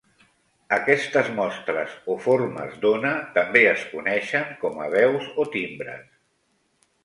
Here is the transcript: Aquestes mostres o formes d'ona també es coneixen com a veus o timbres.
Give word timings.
Aquestes 0.77 1.29
mostres 1.39 1.93
o 2.15 2.15
formes 2.23 2.73
d'ona 2.87 3.13
també 3.37 3.63
es 3.75 3.87
coneixen 3.93 4.53
com 4.65 4.83
a 4.87 4.91
veus 4.99 5.33
o 5.45 5.49
timbres. 5.61 6.13